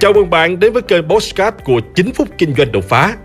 Chào 0.00 0.12
mừng 0.12 0.30
bạn 0.30 0.60
đến 0.60 0.72
với 0.72 0.82
kênh 0.82 1.08
Postcard 1.08 1.56
của 1.64 1.80
9 1.94 2.12
phút 2.12 2.28
kinh 2.38 2.54
doanh 2.54 2.72
đột 2.72 2.84
phá. 2.84 3.16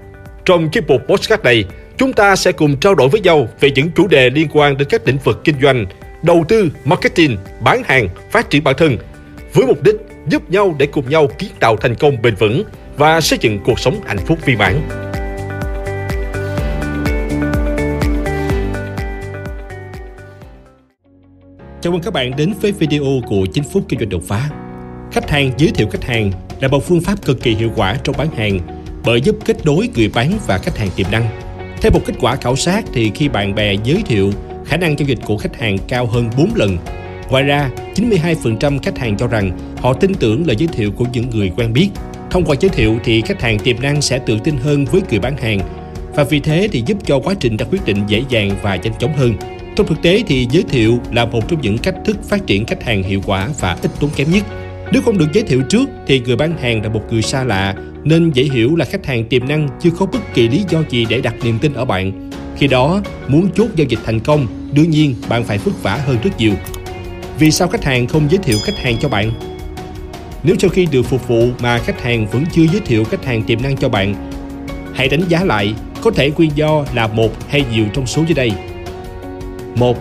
Trong 0.45 0.69
chiếc 0.69 0.87
mục 0.87 1.01
Postcard 1.07 1.43
này, 1.43 1.65
chúng 1.97 2.13
ta 2.13 2.35
sẽ 2.35 2.51
cùng 2.51 2.77
trao 2.77 2.95
đổi 2.95 3.09
với 3.09 3.21
nhau 3.21 3.47
về 3.59 3.71
những 3.71 3.91
chủ 3.95 4.07
đề 4.07 4.29
liên 4.29 4.47
quan 4.53 4.77
đến 4.77 4.87
các 4.91 5.07
lĩnh 5.07 5.17
vực 5.17 5.41
kinh 5.43 5.55
doanh, 5.61 5.85
đầu 6.23 6.45
tư, 6.47 6.69
marketing, 6.85 7.37
bán 7.61 7.83
hàng, 7.85 8.07
phát 8.31 8.49
triển 8.49 8.63
bản 8.63 8.75
thân, 8.77 8.97
với 9.53 9.65
mục 9.65 9.83
đích 9.83 9.95
giúp 10.27 10.49
nhau 10.49 10.75
để 10.79 10.85
cùng 10.85 11.09
nhau 11.09 11.27
kiến 11.37 11.49
tạo 11.59 11.77
thành 11.77 11.95
công 11.95 12.21
bền 12.21 12.35
vững 12.35 12.63
và 12.97 13.21
xây 13.21 13.39
dựng 13.41 13.59
cuộc 13.65 13.79
sống 13.79 13.99
hạnh 14.05 14.19
phúc 14.25 14.39
viên 14.45 14.57
mãn. 14.57 14.81
Chào 21.81 21.93
mừng 21.93 22.01
các 22.01 22.13
bạn 22.13 22.35
đến 22.37 22.53
với 22.61 22.71
video 22.71 23.03
của 23.27 23.45
9 23.53 23.63
phút 23.73 23.83
kinh 23.89 23.99
doanh 23.99 24.09
đột 24.09 24.23
phá. 24.27 24.49
Khách 25.11 25.29
hàng 25.29 25.51
giới 25.57 25.71
thiệu 25.71 25.87
khách 25.91 26.03
hàng 26.03 26.31
là 26.59 26.67
một 26.67 26.87
phương 26.87 27.01
pháp 27.01 27.25
cực 27.25 27.41
kỳ 27.43 27.55
hiệu 27.55 27.69
quả 27.75 27.97
trong 28.03 28.17
bán 28.17 28.27
hàng 28.35 28.59
bởi 29.05 29.21
giúp 29.21 29.35
kết 29.45 29.65
nối 29.65 29.89
người 29.95 30.09
bán 30.13 30.31
và 30.47 30.57
khách 30.57 30.77
hàng 30.77 30.89
tiềm 30.95 31.11
năng. 31.11 31.29
Theo 31.81 31.91
một 31.91 32.01
kết 32.05 32.13
quả 32.19 32.35
khảo 32.35 32.55
sát 32.55 32.85
thì 32.93 33.11
khi 33.15 33.29
bạn 33.29 33.55
bè 33.55 33.75
giới 33.83 34.03
thiệu, 34.05 34.31
khả 34.65 34.77
năng 34.77 34.99
giao 34.99 35.07
dịch 35.07 35.19
của 35.25 35.37
khách 35.37 35.59
hàng 35.59 35.77
cao 35.87 36.05
hơn 36.05 36.29
4 36.37 36.49
lần. 36.55 36.77
Ngoài 37.29 37.43
ra, 37.43 37.69
92% 37.95 38.79
khách 38.83 38.97
hàng 38.97 39.17
cho 39.17 39.27
rằng 39.27 39.57
họ 39.81 39.93
tin 39.93 40.13
tưởng 40.13 40.47
lời 40.47 40.55
giới 40.55 40.67
thiệu 40.67 40.91
của 40.91 41.05
những 41.13 41.29
người 41.29 41.51
quen 41.57 41.73
biết. 41.73 41.89
Thông 42.31 42.45
qua 42.45 42.55
giới 42.59 42.69
thiệu 42.69 42.99
thì 43.03 43.21
khách 43.21 43.41
hàng 43.41 43.59
tiềm 43.59 43.81
năng 43.81 44.01
sẽ 44.01 44.19
tự 44.19 44.39
tin 44.43 44.57
hơn 44.57 44.85
với 44.85 45.01
người 45.09 45.19
bán 45.19 45.37
hàng 45.37 45.59
và 46.15 46.23
vì 46.23 46.39
thế 46.39 46.67
thì 46.71 46.83
giúp 46.85 46.97
cho 47.05 47.19
quá 47.19 47.33
trình 47.39 47.57
ra 47.57 47.65
quyết 47.71 47.85
định 47.85 47.97
dễ 48.07 48.23
dàng 48.29 48.51
và 48.61 48.75
nhanh 48.75 48.93
chóng 48.99 49.17
hơn. 49.17 49.33
Trong 49.75 49.87
thực 49.87 50.01
tế 50.01 50.23
thì 50.27 50.47
giới 50.51 50.63
thiệu 50.63 50.99
là 51.11 51.25
một 51.25 51.47
trong 51.47 51.61
những 51.61 51.77
cách 51.77 51.95
thức 52.05 52.17
phát 52.29 52.47
triển 52.47 52.65
khách 52.65 52.83
hàng 52.83 53.03
hiệu 53.03 53.21
quả 53.25 53.49
và 53.59 53.77
ít 53.81 53.91
tốn 53.99 54.09
kém 54.15 54.31
nhất. 54.31 54.43
Nếu 54.93 55.01
không 55.01 55.17
được 55.17 55.33
giới 55.33 55.43
thiệu 55.43 55.61
trước 55.69 55.89
thì 56.07 56.19
người 56.19 56.35
bán 56.35 56.57
hàng 56.57 56.83
là 56.83 56.89
một 56.89 57.01
người 57.11 57.21
xa 57.21 57.43
lạ 57.43 57.75
nên 58.03 58.31
dễ 58.31 58.43
hiểu 58.43 58.75
là 58.75 58.85
khách 58.85 59.05
hàng 59.05 59.25
tiềm 59.25 59.47
năng 59.47 59.69
chưa 59.81 59.89
có 59.99 60.05
bất 60.05 60.19
kỳ 60.33 60.49
lý 60.49 60.63
do 60.69 60.83
gì 60.89 61.05
để 61.09 61.21
đặt 61.21 61.35
niềm 61.43 61.59
tin 61.59 61.73
ở 61.73 61.85
bạn. 61.85 62.29
Khi 62.57 62.67
đó, 62.67 63.01
muốn 63.27 63.49
chốt 63.55 63.67
giao 63.75 63.87
dịch 63.89 63.99
thành 64.05 64.19
công, 64.19 64.47
đương 64.73 64.89
nhiên 64.89 65.15
bạn 65.29 65.43
phải 65.43 65.57
vất 65.57 65.83
vả 65.83 65.95
hơn 65.95 66.17
rất 66.23 66.29
nhiều. 66.37 66.53
Vì 67.39 67.51
sao 67.51 67.67
khách 67.67 67.83
hàng 67.83 68.07
không 68.07 68.27
giới 68.29 68.37
thiệu 68.37 68.57
khách 68.63 68.77
hàng 68.77 68.97
cho 68.97 69.09
bạn? 69.09 69.31
Nếu 70.43 70.55
sau 70.59 70.69
khi 70.69 70.87
được 70.91 71.03
phục 71.03 71.27
vụ 71.27 71.47
mà 71.59 71.77
khách 71.77 72.01
hàng 72.01 72.27
vẫn 72.27 72.45
chưa 72.51 72.65
giới 72.71 72.81
thiệu 72.85 73.03
khách 73.03 73.25
hàng 73.25 73.43
tiềm 73.43 73.61
năng 73.61 73.77
cho 73.77 73.89
bạn, 73.89 74.15
hãy 74.93 75.09
đánh 75.09 75.23
giá 75.29 75.43
lại 75.43 75.73
có 76.01 76.11
thể 76.11 76.31
nguyên 76.31 76.51
do 76.55 76.85
là 76.93 77.07
một 77.07 77.31
hay 77.49 77.65
nhiều 77.73 77.85
trong 77.93 78.07
số 78.07 78.23
dưới 78.27 78.35
đây. 78.35 78.51
một 79.75 79.97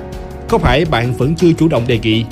Có 0.49 0.59
phải 0.59 0.85
bạn 0.85 1.13
vẫn 1.13 1.35
chưa 1.35 1.53
chủ 1.53 1.69
động 1.69 1.83
đề 1.87 1.99
nghị 1.99 2.25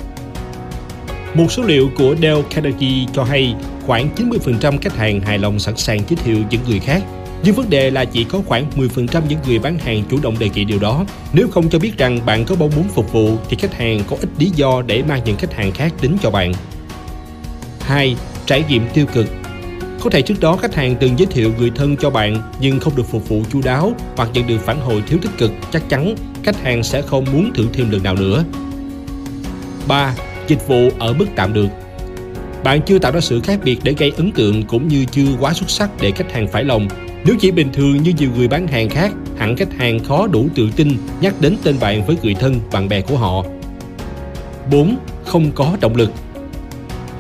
một 1.35 1.53
số 1.53 1.63
liệu 1.63 1.91
của 1.97 2.15
Dell 2.23 2.41
Carnegie 2.51 3.07
cho 3.13 3.25
hay 3.25 3.55
khoảng 3.87 4.09
90% 4.17 4.79
khách 4.81 4.97
hàng 4.97 5.21
hài 5.21 5.39
lòng 5.39 5.59
sẵn 5.59 5.77
sàng 5.77 5.99
giới 6.09 6.17
thiệu 6.17 6.39
những 6.51 6.61
người 6.69 6.81
khác. 6.81 7.03
Nhưng 7.45 7.55
vấn 7.55 7.71
đề 7.71 7.91
là 7.91 8.05
chỉ 8.05 8.25
có 8.25 8.43
khoảng 8.47 8.71
10% 8.77 9.23
những 9.29 9.39
người 9.47 9.59
bán 9.59 9.79
hàng 9.79 10.03
chủ 10.11 10.19
động 10.23 10.39
đề 10.39 10.49
nghị 10.49 10.65
điều 10.65 10.79
đó. 10.79 11.05
Nếu 11.33 11.49
không 11.49 11.71
cho 11.71 11.79
biết 11.79 11.99
rằng 11.99 12.21
bạn 12.27 12.45
có 12.45 12.55
mong 12.59 12.71
muốn 12.77 12.89
phục 12.89 13.13
vụ 13.13 13.37
thì 13.49 13.57
khách 13.57 13.75
hàng 13.75 14.01
có 14.11 14.17
ít 14.21 14.29
lý 14.39 14.51
do 14.55 14.83
để 14.87 15.03
mang 15.03 15.21
những 15.25 15.37
khách 15.37 15.55
hàng 15.55 15.73
khác 15.73 15.93
đến 16.03 16.17
cho 16.23 16.31
bạn. 16.31 16.53
2. 17.81 18.17
Trải 18.47 18.65
nghiệm 18.69 18.83
tiêu 18.95 19.07
cực 19.15 19.27
có 20.03 20.11
thể 20.11 20.23
trước 20.23 20.41
đó 20.41 20.57
khách 20.57 20.75
hàng 20.75 20.97
từng 21.01 21.19
giới 21.19 21.27
thiệu 21.27 21.53
người 21.59 21.71
thân 21.75 21.97
cho 21.97 22.11
bạn 22.11 22.43
nhưng 22.61 22.81
không 22.81 22.97
được 22.97 23.07
phục 23.11 23.29
vụ 23.29 23.43
chu 23.53 23.61
đáo 23.65 23.93
hoặc 24.17 24.29
nhận 24.35 24.47
được 24.47 24.59
phản 24.65 24.81
hồi 24.81 25.03
thiếu 25.07 25.19
tích 25.23 25.39
cực, 25.39 25.51
chắc 25.73 25.89
chắn 25.89 26.15
khách 26.43 26.63
hàng 26.63 26.83
sẽ 26.83 27.03
không 27.03 27.25
muốn 27.33 27.51
thử 27.55 27.67
thêm 27.73 27.91
lần 27.91 28.03
nào 28.03 28.15
nữa. 28.15 28.45
3 29.89 30.15
dịch 30.51 30.69
vụ 30.69 30.89
ở 30.99 31.13
mức 31.13 31.27
tạm 31.37 31.53
được. 31.53 31.69
Bạn 32.65 32.81
chưa 32.87 32.99
tạo 32.99 33.13
ra 33.13 33.21
sự 33.21 33.41
khác 33.41 33.61
biệt 33.65 33.79
để 33.83 33.95
gây 33.99 34.13
ấn 34.17 34.33
tượng 34.33 34.63
cũng 34.63 34.89
như 34.89 35.05
chưa 35.05 35.27
quá 35.41 35.53
xuất 35.53 35.71
sắc 35.71 35.91
để 36.01 36.11
khách 36.11 36.33
hàng 36.33 36.49
phải 36.49 36.65
lòng. 36.65 36.89
Nếu 37.25 37.37
chỉ 37.41 37.51
bình 37.51 37.69
thường 37.73 38.03
như 38.03 38.13
nhiều 38.19 38.31
người 38.37 38.49
bán 38.49 38.67
hàng 38.67 38.89
khác, 38.89 39.13
hẳn 39.37 39.57
khách 39.57 39.73
hàng 39.79 39.99
khó 39.99 40.27
đủ 40.27 40.49
tự 40.55 40.69
tin 40.77 40.89
nhắc 41.21 41.35
đến 41.41 41.57
tên 41.63 41.77
bạn 41.81 42.07
với 42.07 42.17
người 42.23 42.35
thân, 42.35 42.61
bạn 42.73 42.89
bè 42.89 43.01
của 43.01 43.17
họ. 43.17 43.45
4. 44.71 44.97
Không 45.25 45.51
có 45.55 45.77
động 45.81 45.97
lực 45.97 46.11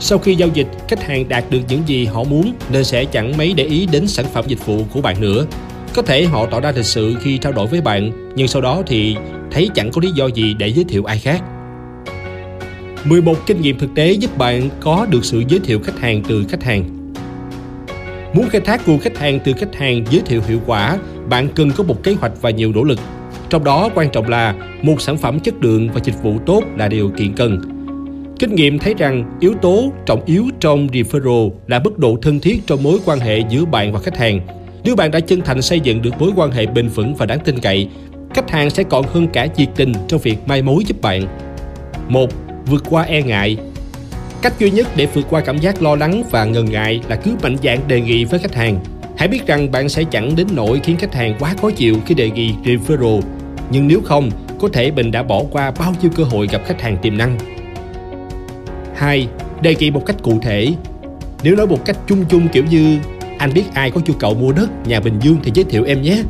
Sau 0.00 0.19
khi 0.19 0.34
giao 0.34 0.49
dịch, 0.54 0.69
khách 0.88 1.03
hàng 1.03 1.28
đạt 1.28 1.44
được 1.50 1.60
những 1.69 1.83
gì 1.87 2.04
họ 2.04 2.25
muốn 2.25 2.53
nên 2.72 2.84
sẽ 2.84 3.04
chẳng 3.04 3.37
mấy 3.37 3.53
để 3.53 3.65
ý 3.65 3.87
đến 3.87 4.06
sản 4.06 4.27
phẩm 4.33 4.44
dịch 4.49 4.66
vụ 4.66 4.84
của 4.93 5.00
bạn 5.00 5.21
nữa. 5.21 5.47
Có 5.94 6.03
thể 6.03 6.25
họ 6.25 6.47
tỏ 6.47 6.60
ra 6.60 6.72
lịch 6.77 6.84
sự 6.84 7.16
khi 7.21 7.38
trao 7.38 7.53
đổi 7.53 7.66
với 7.66 7.81
bạn, 7.81 8.33
nhưng 8.37 8.49
sau 8.49 8.62
đó 8.62 8.83
thì 8.87 9.16
thấy 9.50 9.69
chẳng 9.75 9.91
có 9.91 10.00
lý 10.04 10.10
do 10.15 10.27
gì 10.27 10.54
để 10.59 10.69
giới 10.69 10.84
thiệu 10.84 11.04
ai 11.04 11.19
khác. 11.19 11.43
11 13.05 13.47
kinh 13.47 13.61
nghiệm 13.61 13.78
thực 13.78 13.94
tế 13.94 14.12
giúp 14.12 14.38
bạn 14.38 14.69
có 14.81 15.06
được 15.11 15.25
sự 15.25 15.43
giới 15.49 15.61
thiệu 15.61 15.81
khách 15.81 16.00
hàng 16.00 16.22
từ 16.28 16.44
khách 16.49 16.62
hàng. 16.62 16.84
Muốn 18.34 18.49
khai 18.49 18.61
thác 18.61 18.88
nguồn 18.88 18.99
khách 18.99 19.19
hàng 19.19 19.38
từ 19.44 19.53
khách 19.53 19.75
hàng 19.75 20.05
giới 20.11 20.22
thiệu 20.27 20.43
hiệu 20.49 20.61
quả, 20.66 20.99
bạn 21.28 21.49
cần 21.55 21.71
có 21.71 21.84
một 21.84 22.03
kế 22.03 22.15
hoạch 22.15 22.33
và 22.41 22.50
nhiều 22.50 22.72
nỗ 22.72 22.84
lực. 22.84 22.99
Trong 23.50 23.65
đó 23.65 23.91
quan 23.94 24.10
trọng 24.10 24.28
là 24.28 24.55
một 24.83 25.00
sản 25.00 25.16
phẩm 25.16 25.41
chất 25.41 25.55
lượng 25.60 25.89
và 25.94 26.00
dịch 26.05 26.22
vụ 26.22 26.39
tốt 26.47 26.62
là 26.77 26.89
điều 26.89 27.10
kiện 27.10 27.34
cần. 27.34 27.60
Kinh 28.39 28.55
nghiệm 28.55 28.78
thấy 28.78 28.94
rằng 28.99 29.39
yếu 29.41 29.55
tố 29.62 29.93
trọng 30.06 30.25
yếu 30.25 30.44
trong 30.60 30.87
referral 30.87 31.50
là 31.66 31.78
mức 31.78 31.99
độ 31.99 32.19
thân 32.22 32.41
thiết 32.41 32.60
trong 32.66 32.83
mối 32.83 32.99
quan 33.05 33.21
hệ 33.21 33.43
giữa 33.50 33.65
bạn 33.65 33.93
và 33.93 34.00
khách 34.00 34.16
hàng. 34.16 34.41
Nếu 34.84 34.97
bạn 34.97 35.10
đã 35.10 35.21
chân 35.21 35.41
thành 35.41 35.62
xây 35.62 35.81
dựng 35.81 36.03
được 36.03 36.21
mối 36.21 36.31
quan 36.37 36.50
hệ 36.50 36.66
bền 36.66 36.89
vững 36.89 37.15
và 37.15 37.27
đáng 37.27 37.41
tin 37.44 37.60
cậy, 37.60 37.89
khách 38.34 38.50
hàng 38.50 38.71
sẽ 38.71 38.83
còn 38.83 39.05
hơn 39.06 39.28
cả 39.33 39.47
nhiệt 39.56 39.69
tình 39.77 39.93
trong 40.09 40.21
việc 40.21 40.39
mai 40.47 40.62
mối 40.62 40.84
giúp 40.87 41.00
bạn. 41.03 41.27
Một 42.09 42.31
vượt 42.70 42.84
qua 42.91 43.03
e 43.03 43.22
ngại. 43.22 43.56
Cách 44.42 44.58
duy 44.58 44.70
nhất 44.70 44.88
để 44.97 45.06
vượt 45.06 45.26
qua 45.31 45.41
cảm 45.41 45.58
giác 45.58 45.82
lo 45.82 45.97
lắng 45.97 46.22
và 46.31 46.44
ngần 46.44 46.70
ngại 46.70 47.00
là 47.08 47.16
cứ 47.16 47.34
mạnh 47.42 47.56
dạn 47.62 47.78
đề 47.88 48.00
nghị 48.00 48.25
với 48.25 48.41
khách 48.41 48.54
hàng. 48.54 48.81
Hãy 49.16 49.28
biết 49.28 49.47
rằng 49.47 49.70
bạn 49.72 49.88
sẽ 49.88 50.04
chẳng 50.10 50.36
đến 50.36 50.47
nỗi 50.54 50.80
khiến 50.84 50.97
khách 50.97 51.14
hàng 51.14 51.36
quá 51.38 51.54
khó 51.62 51.70
chịu 51.70 51.97
khi 52.06 52.14
đề 52.14 52.30
nghị 52.30 52.54
referral. 52.64 53.20
Nhưng 53.70 53.88
nếu 53.88 54.00
không, 54.04 54.30
có 54.60 54.69
thể 54.72 54.91
mình 54.91 55.10
đã 55.10 55.22
bỏ 55.22 55.42
qua 55.50 55.70
bao 55.70 55.94
nhiêu 56.03 56.10
cơ 56.16 56.25
hội 56.25 56.48
gặp 56.53 56.62
khách 56.66 56.82
hàng 56.82 56.97
tiềm 57.03 57.19
năng. 57.19 57.38
2. 58.94 59.28
Đề 59.62 59.75
nghị 59.75 59.91
một 59.91 60.06
cách 60.06 60.16
cụ 60.22 60.38
thể. 60.42 60.72
Nếu 61.42 61.56
nói 61.56 61.66
một 61.66 61.84
cách 61.84 61.97
chung 62.06 62.25
chung 62.28 62.48
kiểu 62.48 62.64
như, 62.70 62.98
Anh 63.38 63.54
biết 63.54 63.64
ai 63.75 63.91
có 63.91 64.00
nhu 64.06 64.14
cầu 64.14 64.34
mua 64.34 64.53
đất, 64.53 64.70
nhà 64.86 65.00
Bình 65.00 65.19
Dương 65.20 65.36
thì 65.42 65.50
giới 65.54 65.64
thiệu 65.64 65.84
em 65.84 66.03
nhé 66.03 66.22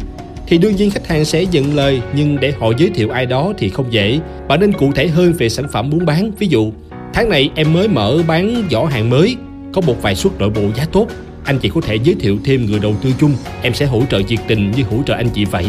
thì 0.51 0.59
đương 0.59 0.77
nhiên 0.77 0.91
khách 0.91 1.07
hàng 1.07 1.25
sẽ 1.25 1.45
nhận 1.45 1.75
lời 1.75 2.03
nhưng 2.15 2.41
để 2.41 2.53
họ 2.59 2.73
giới 2.79 2.91
thiệu 2.91 3.11
ai 3.11 3.27
đó 3.27 3.53
thì 3.59 3.69
không 3.69 3.93
dễ. 3.93 4.21
Bạn 4.49 4.61
nên 4.61 4.73
cụ 4.73 4.93
thể 4.93 5.09
hơn 5.09 5.33
về 5.33 5.49
sản 5.49 5.67
phẩm 5.73 5.91
muốn 5.91 6.07
bán. 6.07 6.31
Ví 6.39 6.47
dụ, 6.47 6.73
tháng 7.13 7.29
này 7.29 7.51
em 7.55 7.73
mới 7.73 7.89
mở 7.89 8.19
bán 8.27 8.65
giỏ 8.71 8.85
hàng 8.85 9.11
mới, 9.11 9.37
có 9.73 9.81
một 9.81 10.03
vài 10.03 10.15
suất 10.15 10.33
nội 10.39 10.51
bộ 10.51 10.63
giá 10.77 10.87
tốt. 10.93 11.07
Anh 11.45 11.59
chị 11.59 11.71
có 11.75 11.81
thể 11.81 11.97
giới 12.05 12.15
thiệu 12.21 12.39
thêm 12.45 12.67
người 12.67 12.79
đầu 12.81 12.95
tư 13.03 13.11
chung, 13.21 13.33
em 13.63 13.75
sẽ 13.75 13.87
hỗ 13.87 14.03
trợ 14.11 14.19
nhiệt 14.19 14.39
tình 14.47 14.71
như 14.71 14.83
hỗ 14.83 14.97
trợ 15.07 15.15
anh 15.15 15.29
chị 15.29 15.45
vậy. 15.45 15.67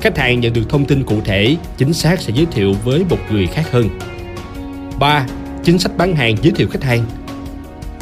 Khách 0.00 0.18
hàng 0.18 0.40
nhận 0.40 0.52
được 0.52 0.68
thông 0.68 0.84
tin 0.84 1.04
cụ 1.04 1.16
thể, 1.24 1.56
chính 1.78 1.92
xác 1.92 2.20
sẽ 2.20 2.32
giới 2.36 2.46
thiệu 2.46 2.74
với 2.84 3.04
một 3.10 3.18
người 3.30 3.46
khác 3.46 3.72
hơn. 3.72 3.88
3. 4.98 5.26
Chính 5.64 5.78
sách 5.78 5.92
bán 5.96 6.16
hàng 6.16 6.36
giới 6.42 6.52
thiệu 6.56 6.68
khách 6.68 6.84
hàng 6.84 7.04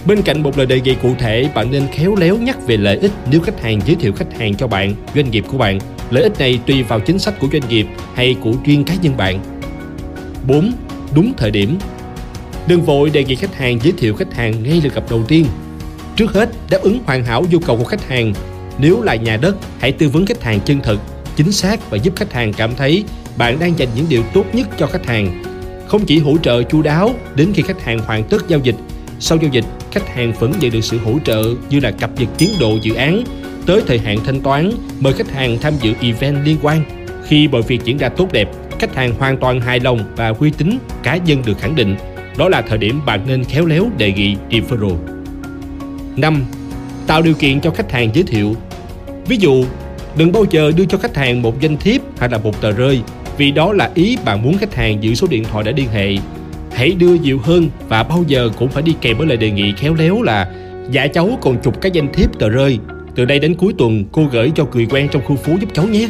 Bên 0.07 0.23
cạnh 0.23 0.43
một 0.43 0.59
lời 0.59 0.67
đề 0.67 0.81
nghị 0.81 0.95
cụ 1.03 1.15
thể, 1.19 1.49
bạn 1.55 1.71
nên 1.71 1.83
khéo 1.93 2.15
léo 2.17 2.37
nhắc 2.37 2.67
về 2.67 2.77
lợi 2.77 2.97
ích 2.97 3.13
nếu 3.31 3.41
khách 3.41 3.63
hàng 3.63 3.81
giới 3.87 3.97
thiệu 3.97 4.13
khách 4.13 4.39
hàng 4.39 4.55
cho 4.55 4.67
bạn, 4.67 4.95
doanh 5.15 5.31
nghiệp 5.31 5.45
của 5.49 5.59
bạn. 5.59 5.79
Lợi 6.11 6.23
ích 6.23 6.39
này 6.39 6.61
tùy 6.67 6.83
vào 6.83 7.01
chính 7.01 7.19
sách 7.19 7.35
của 7.41 7.49
doanh 7.53 7.69
nghiệp 7.69 7.87
hay 8.15 8.37
của 8.41 8.53
riêng 8.65 8.85
cá 8.85 8.95
nhân 8.95 9.17
bạn. 9.17 9.41
4. 10.47 10.73
Đúng 11.15 11.33
thời 11.37 11.51
điểm 11.51 11.79
Đừng 12.67 12.83
vội 12.83 13.11
đề 13.11 13.25
nghị 13.25 13.35
khách 13.35 13.55
hàng 13.55 13.79
giới 13.83 13.93
thiệu 13.99 14.15
khách 14.15 14.35
hàng 14.35 14.63
ngay 14.63 14.81
lượt 14.85 14.95
gặp 14.95 15.05
đầu 15.11 15.25
tiên. 15.29 15.47
Trước 16.17 16.33
hết, 16.33 16.49
đáp 16.71 16.79
ứng 16.83 16.99
hoàn 17.07 17.25
hảo 17.25 17.45
nhu 17.51 17.59
cầu 17.59 17.77
của 17.77 17.85
khách 17.85 18.09
hàng. 18.09 18.35
Nếu 18.79 19.03
là 19.03 19.15
nhà 19.15 19.37
đất, 19.37 19.57
hãy 19.79 19.93
tư 19.93 20.09
vấn 20.09 20.27
khách 20.27 20.43
hàng 20.43 20.61
chân 20.65 20.81
thực, 20.81 21.01
chính 21.37 21.53
xác 21.53 21.91
và 21.91 21.97
giúp 21.97 22.17
khách 22.17 22.33
hàng 22.33 22.53
cảm 22.53 22.75
thấy 22.77 23.05
bạn 23.37 23.59
đang 23.59 23.79
dành 23.79 23.89
những 23.95 24.07
điều 24.09 24.23
tốt 24.35 24.45
nhất 24.53 24.69
cho 24.79 24.87
khách 24.87 25.07
hàng. 25.07 25.43
Không 25.89 26.07
chỉ 26.07 26.19
hỗ 26.19 26.37
trợ 26.43 26.63
chu 26.63 26.83
đáo 26.83 27.15
đến 27.35 27.53
khi 27.55 27.63
khách 27.63 27.83
hàng 27.83 27.99
hoàn 27.99 28.25
tất 28.25 28.49
giao 28.49 28.61
dịch, 28.63 28.77
sau 29.21 29.39
giao 29.43 29.51
dịch, 29.53 29.65
khách 29.93 30.09
hàng 30.09 30.33
vẫn 30.39 30.53
nhận 30.61 30.71
được 30.71 30.85
sự 30.85 30.99
hỗ 30.99 31.19
trợ 31.25 31.45
như 31.71 31.81
là 31.81 31.91
cập 31.91 32.11
nhật 32.21 32.29
tiến 32.39 32.51
độ 32.61 32.79
dự 32.83 32.95
án, 32.95 33.25
tới 33.71 33.83
thời 33.87 33.99
hạn 33.99 34.19
thanh 34.25 34.41
toán, 34.41 34.71
mời 35.01 35.13
khách 35.13 35.31
hàng 35.31 35.59
tham 35.61 35.73
dự 35.81 35.93
event 36.01 36.37
liên 36.45 36.57
quan. 36.63 36.83
Khi 37.27 37.49
mọi 37.49 37.63
việc 37.63 37.81
diễn 37.85 37.99
ra 37.99 38.09
tốt 38.09 38.33
đẹp, 38.33 38.49
khách 38.79 38.95
hàng 38.95 39.15
hoàn 39.19 39.37
toàn 39.37 39.61
hài 39.61 39.81
lòng 39.81 40.01
và 40.17 40.29
uy 40.29 40.51
tín 40.51 40.79
cá 41.03 41.17
nhân 41.17 41.43
được 41.47 41.59
khẳng 41.59 41.75
định. 41.75 41.97
Đó 42.39 42.49
là 42.49 42.63
thời 42.63 42.79
điểm 42.79 43.01
bạn 43.07 43.21
nên 43.27 43.45
khéo 43.45 43.67
léo 43.67 43.87
đề 43.99 44.13
nghị 44.13 44.37
referral. 44.51 44.97
5. 46.17 46.45
Tạo 47.07 47.23
điều 47.23 47.35
kiện 47.35 47.61
cho 47.61 47.71
khách 47.71 47.93
hàng 47.93 48.11
giới 48.15 48.25
thiệu. 48.25 48.55
Ví 49.27 49.37
dụ, 49.37 49.65
đừng 50.17 50.33
bao 50.33 50.45
giờ 50.51 50.73
đưa 50.77 50.85
cho 50.85 50.99
khách 50.99 51.17
hàng 51.17 51.43
một 51.43 51.61
danh 51.61 51.77
thiếp 51.77 52.01
hay 52.19 52.29
là 52.29 52.39
một 52.39 52.61
tờ 52.61 52.73
rơi 52.73 53.01
vì 53.37 53.51
đó 53.51 53.73
là 53.73 53.91
ý 53.95 54.19
bạn 54.25 54.43
muốn 54.43 54.59
khách 54.59 54.75
hàng 54.75 55.03
giữ 55.03 55.15
số 55.15 55.27
điện 55.31 55.45
thoại 55.45 55.65
để 55.65 55.73
liên 55.73 55.89
hệ 55.93 56.17
hãy 56.73 56.91
đưa 56.91 57.15
nhiều 57.15 57.39
hơn 57.43 57.69
và 57.89 58.03
bao 58.03 58.25
giờ 58.27 58.51
cũng 58.59 58.69
phải 58.69 58.83
đi 58.83 58.95
kèm 59.01 59.19
với 59.19 59.27
lời 59.27 59.37
đề 59.37 59.51
nghị 59.51 59.73
khéo 59.73 59.95
léo 59.95 60.23
là 60.23 60.51
dạ 60.91 61.07
cháu 61.07 61.39
còn 61.41 61.57
chụp 61.63 61.81
cái 61.81 61.93
danh 61.93 62.13
thiếp 62.13 62.39
tờ 62.39 62.49
rơi 62.49 62.79
từ 63.21 63.27
đây 63.27 63.39
đến 63.39 63.55
cuối 63.55 63.73
tuần 63.79 64.05
cô 64.13 64.29
gửi 64.33 64.53
cho 64.55 64.67
người 64.73 64.87
quen 64.91 65.09
trong 65.11 65.23
khu 65.25 65.37
phố 65.37 65.53
giúp 65.61 65.69
cháu 65.73 65.87
nhé 65.87 66.09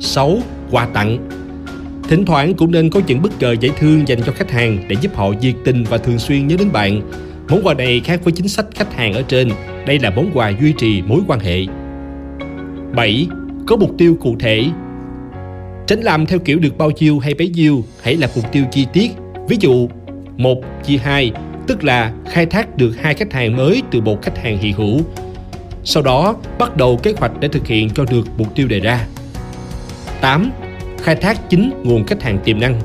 6. 0.00 0.38
Quà 0.70 0.86
tặng 0.86 1.28
Thỉnh 2.08 2.24
thoảng 2.24 2.54
cũng 2.54 2.72
nên 2.72 2.90
có 2.90 3.00
những 3.06 3.22
bất 3.22 3.40
ngờ 3.40 3.54
dễ 3.60 3.68
thương 3.78 4.08
dành 4.08 4.18
cho 4.26 4.32
khách 4.32 4.50
hàng 4.50 4.78
để 4.88 4.96
giúp 5.00 5.14
họ 5.14 5.32
nhiệt 5.40 5.54
tình 5.64 5.84
và 5.84 5.98
thường 5.98 6.18
xuyên 6.18 6.46
nhớ 6.46 6.56
đến 6.58 6.72
bạn. 6.72 7.00
Món 7.48 7.60
quà 7.62 7.74
này 7.74 8.00
khác 8.04 8.20
với 8.24 8.32
chính 8.32 8.48
sách 8.48 8.66
khách 8.74 8.94
hàng 8.94 9.12
ở 9.12 9.22
trên, 9.22 9.48
đây 9.86 9.98
là 9.98 10.10
món 10.10 10.30
quà 10.34 10.52
duy 10.60 10.72
trì 10.72 11.02
mối 11.02 11.20
quan 11.26 11.40
hệ. 11.40 11.66
7. 12.94 13.26
Có 13.66 13.76
mục 13.76 13.90
tiêu 13.98 14.16
cụ 14.20 14.36
thể 14.38 14.64
Tránh 15.86 16.00
làm 16.00 16.26
theo 16.26 16.38
kiểu 16.38 16.58
được 16.58 16.78
bao 16.78 16.90
nhiêu 16.90 17.18
hay 17.18 17.34
bấy 17.34 17.48
nhiêu, 17.48 17.84
hãy 18.02 18.16
lập 18.16 18.30
mục 18.36 18.52
tiêu 18.52 18.64
chi 18.72 18.86
tiết. 18.92 19.10
Ví 19.48 19.56
dụ, 19.60 19.88
1 20.36 20.62
chia 20.84 20.96
2, 20.96 21.32
tức 21.66 21.84
là 21.84 22.12
khai 22.30 22.46
thác 22.46 22.76
được 22.76 22.92
hai 23.00 23.14
khách 23.14 23.32
hàng 23.32 23.56
mới 23.56 23.82
từ 23.90 24.00
một 24.00 24.22
khách 24.22 24.38
hàng 24.38 24.58
hiện 24.58 24.72
hữu. 24.72 25.00
Sau 25.88 26.02
đó, 26.02 26.36
bắt 26.58 26.76
đầu 26.76 26.96
kế 27.02 27.14
hoạch 27.16 27.32
để 27.40 27.48
thực 27.48 27.66
hiện 27.66 27.90
cho 27.90 28.04
được 28.04 28.28
mục 28.38 28.54
tiêu 28.54 28.68
đề 28.68 28.80
ra. 28.80 29.06
8. 30.20 30.50
Khai 31.02 31.16
thác 31.16 31.50
chính 31.50 31.70
nguồn 31.84 32.04
khách 32.04 32.22
hàng 32.22 32.38
tiềm 32.44 32.60
năng. 32.60 32.80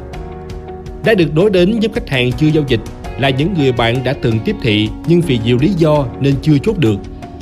Đã 1.06 1.14
được 1.14 1.34
đối 1.34 1.50
đến 1.50 1.80
giúp 1.80 1.92
khách 1.96 2.10
hàng 2.10 2.32
chưa 2.32 2.48
giao 2.48 2.64
dịch 2.68 2.80
là 3.20 3.30
những 3.30 3.54
người 3.54 3.72
bạn 3.72 4.04
đã 4.04 4.14
từng 4.14 4.40
tiếp 4.40 4.56
thị 4.62 4.90
nhưng 5.08 5.22
vì 5.22 5.40
nhiều 5.46 5.58
lý 5.62 5.70
do 5.70 6.06
nên 6.20 6.36
chưa 6.42 6.58
chốt 6.58 6.78
được. 6.78 6.96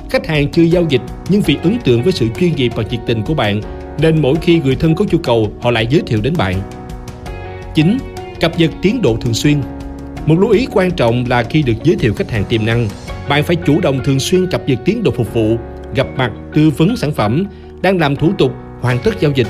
Khách 0.10 0.28
hàng 0.28 0.52
chưa 0.52 0.64
giao 0.64 0.84
dịch 0.90 1.02
nhưng 1.30 1.42
vì 1.42 1.58
ấn 1.64 1.80
tượng 1.84 2.04
với 2.04 2.12
sự 2.12 2.28
chuyên 2.40 2.56
nghiệp 2.56 2.72
và 2.76 2.84
nhiệt 2.90 3.00
tình 3.06 3.22
của 3.22 3.34
bạn 3.34 3.62
nên 4.02 4.22
mỗi 4.22 4.36
khi 4.42 4.60
người 4.60 4.76
thân 4.76 4.96
có 4.96 5.06
nhu 5.12 5.18
cầu 5.18 5.52
họ 5.62 5.72
lại 5.72 5.88
giới 5.90 6.02
thiệu 6.08 6.20
đến 6.22 6.34
bạn. 6.38 6.62
9. 7.76 7.98
Cập 8.40 8.60
nhật 8.60 8.72
tiến 8.82 9.02
độ 9.02 9.18
thường 9.22 9.34
xuyên 9.34 9.62
Một 10.26 10.36
lưu 10.40 10.50
ý 10.50 10.68
quan 10.72 10.92
trọng 10.92 11.26
là 11.30 11.44
khi 11.44 11.62
được 11.62 11.84
giới 11.84 11.96
thiệu 11.96 12.14
khách 12.14 12.32
hàng 12.32 12.44
tiềm 12.50 12.66
năng, 12.66 12.88
bạn 13.30 13.44
phải 13.44 13.56
chủ 13.56 13.80
động 13.82 14.00
thường 14.04 14.20
xuyên 14.20 14.48
cập 14.48 14.70
nhật 14.70 14.80
tiến 14.86 15.04
độ 15.04 15.12
phục 15.12 15.34
vụ, 15.34 15.58
gặp 15.96 16.08
mặt, 16.18 16.32
tư 16.54 16.70
vấn 16.78 16.98
sản 16.98 17.12
phẩm, 17.12 17.46
đang 17.82 17.98
làm 17.98 18.16
thủ 18.16 18.32
tục, 18.38 18.52
hoàn 18.82 19.00
tất 19.04 19.20
giao 19.20 19.32
dịch. 19.36 19.48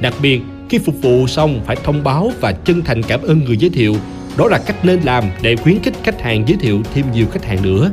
Đặc 0.00 0.14
biệt, 0.22 0.40
khi 0.68 0.78
phục 0.78 0.94
vụ 1.02 1.26
xong 1.26 1.60
phải 1.66 1.76
thông 1.84 2.04
báo 2.04 2.32
và 2.40 2.52
chân 2.52 2.82
thành 2.82 3.02
cảm 3.02 3.22
ơn 3.22 3.44
người 3.44 3.56
giới 3.56 3.70
thiệu. 3.70 3.96
Đó 4.36 4.48
là 4.48 4.58
cách 4.58 4.84
nên 4.84 5.00
làm 5.00 5.24
để 5.42 5.56
khuyến 5.56 5.82
khích 5.82 5.94
khách 6.02 6.20
hàng 6.20 6.44
giới 6.48 6.58
thiệu 6.60 6.82
thêm 6.94 7.04
nhiều 7.12 7.26
khách 7.32 7.44
hàng 7.44 7.62
nữa. 7.62 7.90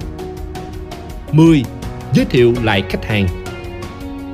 10. 1.32 1.64
Giới 2.14 2.26
thiệu 2.26 2.54
lại 2.64 2.84
khách 2.90 3.06
hàng 3.06 3.28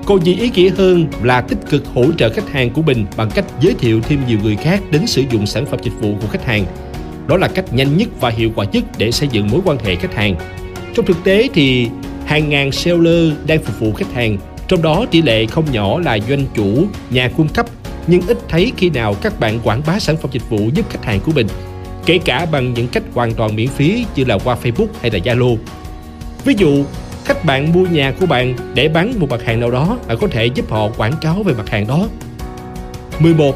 còn 0.07 0.25
gì 0.25 0.35
ý 0.35 0.51
nghĩa 0.55 0.69
hơn 0.69 1.07
là 1.23 1.41
tích 1.41 1.57
cực 1.69 1.85
hỗ 1.93 2.11
trợ 2.17 2.29
khách 2.29 2.49
hàng 2.49 2.69
của 2.69 2.81
mình 2.81 3.05
bằng 3.17 3.29
cách 3.35 3.45
giới 3.61 3.73
thiệu 3.73 4.01
thêm 4.01 4.19
nhiều 4.27 4.39
người 4.43 4.55
khác 4.55 4.83
đến 4.91 5.07
sử 5.07 5.23
dụng 5.31 5.45
sản 5.45 5.65
phẩm 5.65 5.79
dịch 5.83 5.93
vụ 5.99 6.15
của 6.21 6.27
khách 6.27 6.45
hàng. 6.45 6.65
Đó 7.27 7.37
là 7.37 7.47
cách 7.47 7.73
nhanh 7.73 7.97
nhất 7.97 8.09
và 8.19 8.29
hiệu 8.29 8.51
quả 8.55 8.65
nhất 8.71 8.83
để 8.97 9.11
xây 9.11 9.29
dựng 9.31 9.47
mối 9.51 9.61
quan 9.65 9.77
hệ 9.77 9.95
khách 9.95 10.13
hàng. 10.13 10.35
Trong 10.97 11.05
thực 11.05 11.23
tế 11.23 11.49
thì 11.53 11.89
hàng 12.25 12.49
ngàn 12.49 12.71
seller 12.71 13.33
đang 13.47 13.63
phục 13.63 13.79
vụ 13.79 13.93
khách 13.93 14.13
hàng, 14.13 14.37
trong 14.67 14.81
đó 14.81 15.05
tỷ 15.11 15.21
lệ 15.21 15.45
không 15.45 15.65
nhỏ 15.71 15.99
là 15.99 16.19
doanh 16.29 16.45
chủ, 16.55 16.87
nhà 17.09 17.29
cung 17.37 17.47
cấp, 17.47 17.65
nhưng 18.07 18.21
ít 18.27 18.37
thấy 18.49 18.71
khi 18.77 18.89
nào 18.89 19.15
các 19.21 19.39
bạn 19.39 19.59
quảng 19.63 19.81
bá 19.87 19.99
sản 19.99 20.17
phẩm 20.17 20.31
dịch 20.31 20.49
vụ 20.49 20.69
giúp 20.73 20.85
khách 20.89 21.05
hàng 21.05 21.19
của 21.25 21.31
mình, 21.35 21.47
kể 22.05 22.17
cả 22.17 22.45
bằng 22.51 22.73
những 22.73 22.87
cách 22.87 23.03
hoàn 23.13 23.33
toàn 23.33 23.55
miễn 23.55 23.67
phí 23.67 24.05
như 24.15 24.23
là 24.25 24.37
qua 24.37 24.57
Facebook 24.63 24.87
hay 25.01 25.11
là 25.11 25.19
Zalo. 25.19 25.57
Ví 26.45 26.53
dụ, 26.57 26.83
khách 27.25 27.45
bạn 27.45 27.73
mua 27.73 27.85
nhà 27.85 28.13
của 28.19 28.25
bạn 28.25 28.55
để 28.73 28.87
bán 28.87 29.19
một 29.19 29.29
mặt 29.29 29.43
hàng 29.45 29.59
nào 29.59 29.71
đó, 29.71 29.97
bạn 30.07 30.17
có 30.21 30.27
thể 30.27 30.45
giúp 30.45 30.69
họ 30.69 30.89
quảng 30.97 31.13
cáo 31.21 31.43
về 31.43 31.53
mặt 31.53 31.69
hàng 31.69 31.87
đó. 31.87 32.07
11. 33.19 33.55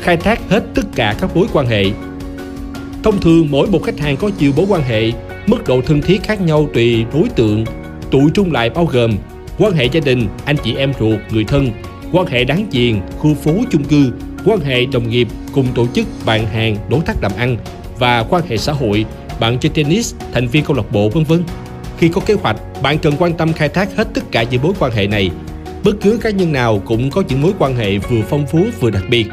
Khai 0.00 0.16
thác 0.16 0.40
hết 0.48 0.64
tất 0.74 0.84
cả 0.94 1.14
các 1.20 1.36
mối 1.36 1.46
quan 1.52 1.66
hệ. 1.66 1.84
Thông 3.02 3.20
thường 3.20 3.48
mỗi 3.50 3.66
một 3.66 3.82
khách 3.82 3.98
hàng 3.98 4.16
có 4.16 4.30
nhiều 4.38 4.52
mối 4.56 4.66
quan 4.68 4.82
hệ, 4.82 5.12
mức 5.48 5.58
độ 5.66 5.80
thân 5.80 6.00
thiết 6.02 6.22
khác 6.22 6.40
nhau 6.40 6.68
tùy 6.74 7.04
đối 7.12 7.28
tượng. 7.28 7.64
Tụi 8.10 8.30
trung 8.34 8.52
lại 8.52 8.70
bao 8.70 8.84
gồm 8.84 9.16
quan 9.58 9.72
hệ 9.72 9.84
gia 9.84 10.00
đình, 10.00 10.26
anh 10.44 10.56
chị 10.64 10.74
em 10.74 10.92
ruột, 11.00 11.18
người 11.30 11.44
thân, 11.44 11.70
quan 12.12 12.26
hệ 12.26 12.44
đáng 12.44 12.66
chiền, 12.70 13.00
khu 13.18 13.34
phố 13.34 13.52
chung 13.70 13.84
cư, 13.84 14.12
quan 14.44 14.60
hệ 14.60 14.86
đồng 14.86 15.10
nghiệp, 15.10 15.28
cùng 15.52 15.66
tổ 15.74 15.86
chức, 15.86 16.06
bạn 16.26 16.46
hàng, 16.46 16.76
đối 16.90 17.00
tác 17.00 17.22
làm 17.22 17.32
ăn 17.36 17.56
và 17.98 18.22
quan 18.22 18.42
hệ 18.48 18.56
xã 18.56 18.72
hội, 18.72 19.04
bạn 19.40 19.58
chơi 19.58 19.70
tennis, 19.74 20.14
thành 20.32 20.48
viên 20.48 20.64
câu 20.64 20.76
lạc 20.76 20.92
bộ 20.92 21.08
vân 21.08 21.24
vân. 21.24 21.44
Khi 21.98 22.08
có 22.08 22.20
kế 22.26 22.34
hoạch, 22.34 22.56
bạn 22.82 22.98
cần 22.98 23.14
quan 23.18 23.32
tâm 23.32 23.52
khai 23.52 23.68
thác 23.68 23.96
hết 23.96 24.08
tất 24.14 24.32
cả 24.32 24.42
những 24.42 24.62
mối 24.62 24.72
quan 24.78 24.92
hệ 24.92 25.06
này. 25.06 25.30
Bất 25.84 25.96
cứ 26.00 26.18
cá 26.22 26.30
nhân 26.30 26.52
nào 26.52 26.82
cũng 26.86 27.10
có 27.10 27.22
những 27.28 27.42
mối 27.42 27.52
quan 27.58 27.76
hệ 27.76 27.98
vừa 27.98 28.20
phong 28.28 28.46
phú 28.46 28.64
vừa 28.80 28.90
đặc 28.90 29.04
biệt. 29.10 29.26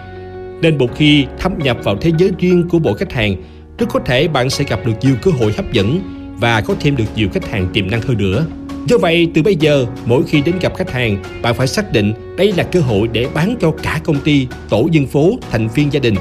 Nên 0.61 0.77
một 0.77 0.95
khi 0.95 1.25
thâm 1.39 1.57
nhập 1.59 1.77
vào 1.83 1.95
thế 2.01 2.11
giới 2.17 2.31
riêng 2.39 2.69
của 2.69 2.79
mỗi 2.79 2.97
khách 2.97 3.13
hàng, 3.13 3.35
rất 3.77 3.85
có 3.89 3.99
thể 4.05 4.27
bạn 4.27 4.49
sẽ 4.49 4.63
gặp 4.63 4.85
được 4.85 4.93
nhiều 5.01 5.15
cơ 5.21 5.31
hội 5.31 5.53
hấp 5.53 5.71
dẫn 5.71 5.99
và 6.39 6.61
có 6.61 6.75
thêm 6.79 6.95
được 6.95 7.05
nhiều 7.15 7.29
khách 7.33 7.49
hàng 7.49 7.67
tiềm 7.73 7.91
năng 7.91 8.01
hơn 8.01 8.17
nữa. 8.17 8.45
Do 8.87 8.97
vậy, 8.97 9.27
từ 9.33 9.43
bây 9.43 9.55
giờ, 9.55 9.85
mỗi 10.05 10.23
khi 10.23 10.41
đến 10.41 10.55
gặp 10.61 10.75
khách 10.75 10.91
hàng, 10.91 11.23
bạn 11.41 11.55
phải 11.55 11.67
xác 11.67 11.91
định 11.91 12.13
đây 12.37 12.53
là 12.57 12.63
cơ 12.63 12.79
hội 12.79 13.07
để 13.07 13.27
bán 13.33 13.55
cho 13.61 13.71
cả 13.71 13.99
công 14.03 14.19
ty, 14.19 14.47
tổ 14.69 14.89
dân 14.91 15.07
phố, 15.07 15.31
thành 15.51 15.67
viên 15.67 15.93
gia 15.93 15.99
đình. 15.99 16.15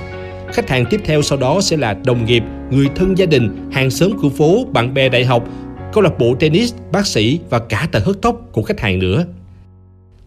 Khách 0.53 0.71
hàng 0.71 0.85
tiếp 0.91 1.01
theo 1.05 1.23
sau 1.23 1.39
đó 1.39 1.61
sẽ 1.61 1.77
là 1.77 1.95
đồng 2.05 2.25
nghiệp, 2.25 2.43
người 2.71 2.87
thân 2.95 3.19
gia 3.19 3.27
đình, 3.27 3.71
hàng 3.73 3.91
xóm 3.91 4.19
khu 4.19 4.31
phố, 4.31 4.65
bạn 4.73 4.95
bè 4.95 5.09
đại 5.09 5.25
học 5.25 5.49
câu 5.93 6.03
lạc 6.03 6.19
bộ 6.19 6.35
tennis, 6.35 6.75
bác 6.93 7.07
sĩ 7.07 7.41
và 7.50 7.59
cả 7.59 7.89
tờ 7.93 7.99
hớt 7.99 8.17
tóc 8.23 8.41
của 8.53 8.62
khách 8.62 8.81
hàng 8.81 8.99
nữa. 8.99 9.27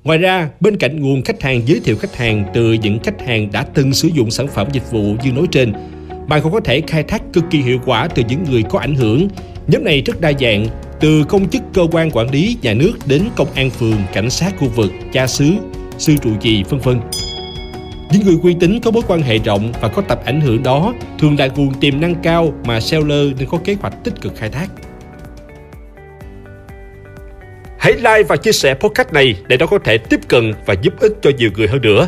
Ngoài 0.04 0.18
ra, 0.18 0.50
bên 0.60 0.78
cạnh 0.78 1.02
nguồn 1.02 1.22
khách 1.22 1.42
hàng 1.42 1.62
giới 1.66 1.80
thiệu 1.80 1.96
khách 1.98 2.16
hàng 2.16 2.46
từ 2.54 2.74
những 2.74 3.00
khách 3.00 3.28
hàng 3.28 3.52
đã 3.52 3.64
từng 3.74 3.94
sử 3.94 4.08
dụng 4.08 4.32
sản 4.32 4.48
phẩm 4.48 4.68
dịch 4.72 4.92
vụ 4.92 5.16
như 5.24 5.32
nói 5.32 5.46
trên, 5.52 5.74
bạn 6.28 6.42
cũng 6.42 6.52
có 6.52 6.60
thể 6.60 6.82
khai 6.88 7.04
thác 7.04 7.22
cực 7.34 7.44
kỳ 7.52 7.62
hiệu 7.62 7.80
quả 7.86 8.08
từ 8.16 8.24
những 8.30 8.44
người 8.44 8.64
có 8.70 8.80
ảnh 8.80 8.96
hưởng. 8.96 9.28
Nhóm 9.68 9.84
này 9.84 10.02
rất 10.02 10.22
đa 10.22 10.32
dạng, 10.40 10.68
từ 11.00 11.24
công 11.24 11.50
chức 11.50 11.62
cơ 11.74 11.82
quan 11.92 12.12
quản 12.12 12.32
lý 12.32 12.58
nhà 12.62 12.74
nước 12.74 12.94
đến 13.06 13.24
công 13.36 13.48
an 13.56 13.70
phường, 13.70 13.98
cảnh 14.14 14.30
sát 14.30 14.54
khu 14.60 14.68
vực, 14.68 14.92
cha 15.14 15.28
xứ, 15.28 15.46
sư 15.98 16.16
trụ 16.22 16.30
trì, 16.40 16.64
vân 16.64 16.80
vân. 16.80 17.00
Những 18.12 18.26
người 18.26 18.38
uy 18.44 18.56
tín 18.60 18.80
có 18.80 18.92
mối 18.92 19.04
quan 19.08 19.22
hệ 19.22 19.38
rộng 19.38 19.72
và 19.82 19.88
có 19.88 20.02
tập 20.02 20.22
ảnh 20.26 20.42
hưởng 20.42 20.64
đó 20.64 20.94
thường 21.20 21.36
là 21.40 21.48
nguồn 21.48 21.74
tiềm 21.74 22.02
năng 22.02 22.16
cao 22.16 22.54
mà 22.66 22.80
seller 22.80 23.34
nên 23.40 23.48
có 23.50 23.58
kế 23.64 23.74
hoạch 23.74 24.04
tích 24.04 24.22
cực 24.22 24.36
khai 24.36 24.50
thác. 24.50 24.68
Hãy 27.80 27.94
like 27.94 28.24
và 28.24 28.38
chia 28.38 28.52
sẻ 28.52 28.74
podcast 28.74 29.14
này 29.14 29.36
để 29.48 29.58
nó 29.58 29.66
có 29.66 29.80
thể 29.80 29.98
tiếp 29.98 30.20
cận 30.28 30.54
và 30.66 30.76
giúp 30.82 30.94
ích 31.00 31.14
cho 31.22 31.32
nhiều 31.38 31.50
người 31.58 31.68
hơn 31.68 31.82
nữa. 31.82 32.08